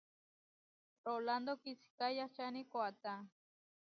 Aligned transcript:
Rolándo 1.07 1.51
kisiká 1.63 2.07
yahčáni 2.17 2.61
koatá. 2.71 3.13